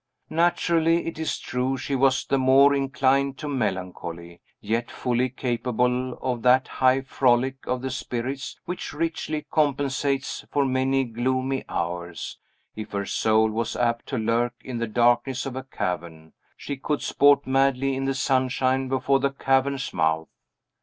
Naturally, 0.31 1.05
it 1.05 1.19
is 1.19 1.37
true, 1.37 1.77
she 1.77 1.93
was 1.95 2.25
the 2.25 2.39
more 2.39 2.73
inclined 2.73 3.37
to 3.37 3.47
melancholy, 3.47 4.41
yet 4.59 4.89
fully 4.89 5.29
capable 5.29 6.13
of 6.23 6.41
that 6.41 6.67
high 6.67 7.01
frolic 7.01 7.67
of 7.67 7.83
the 7.83 7.91
spirits 7.91 8.59
which 8.65 8.93
richly 8.93 9.45
compensates 9.51 10.43
for 10.49 10.65
many 10.65 11.03
gloomy 11.03 11.63
hours; 11.69 12.39
if 12.75 12.93
her 12.93 13.05
soul 13.05 13.51
was 13.51 13.75
apt 13.75 14.07
to 14.07 14.17
lurk 14.17 14.55
in 14.63 14.79
the 14.79 14.87
darkness 14.87 15.45
of 15.45 15.55
a 15.55 15.61
cavern, 15.61 16.33
she 16.57 16.77
could 16.77 17.03
sport 17.03 17.45
madly 17.45 17.95
in 17.95 18.05
the 18.05 18.15
sunshine 18.15 18.87
before 18.89 19.19
the 19.19 19.29
cavern's 19.29 19.93
mouth. 19.93 20.29